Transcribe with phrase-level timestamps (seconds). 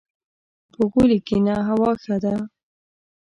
[0.73, 2.35] •په غولي کښېنه، هوا ښه ده.